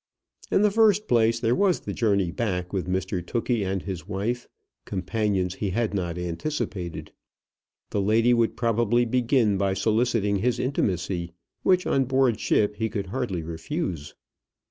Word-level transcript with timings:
In 0.51 0.63
the 0.63 0.71
first 0.71 1.07
place, 1.07 1.39
there 1.39 1.53
was 1.53 1.81
the 1.81 1.93
journey 1.93 2.31
back 2.31 2.73
with 2.73 2.87
Mr 2.89 3.23
Tookey 3.23 3.63
and 3.63 3.83
his 3.83 4.07
wife, 4.07 4.47
companions 4.83 5.53
he 5.53 5.69
had 5.69 5.93
not 5.93 6.17
anticipated. 6.17 7.11
The 7.91 8.01
lady 8.01 8.33
would 8.33 8.57
probably 8.57 9.05
begin 9.05 9.59
by 9.59 9.75
soliciting 9.75 10.37
his 10.37 10.57
intimacy, 10.57 11.33
which 11.61 11.85
on 11.85 12.05
board 12.05 12.39
ship 12.39 12.77
he 12.77 12.89
could 12.89 13.05
hardly 13.13 13.43
refuse. 13.43 14.15